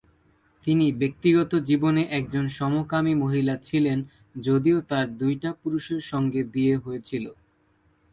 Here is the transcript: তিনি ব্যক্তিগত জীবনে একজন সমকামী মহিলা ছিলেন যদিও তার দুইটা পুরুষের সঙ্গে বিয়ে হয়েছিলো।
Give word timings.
তিনি 0.67 0.85
ব্যক্তিগত 0.93 1.51
জীবনে 1.61 2.01
একজন 2.11 2.45
সমকামী 2.51 3.13
মহিলা 3.15 3.55
ছিলেন 3.59 3.97
যদিও 4.39 4.77
তার 4.89 5.07
দুইটা 5.17 5.49
পুরুষের 5.61 6.01
সঙ্গে 6.03 6.41
বিয়ে 6.53 6.75
হয়েছিলো। 6.77 7.31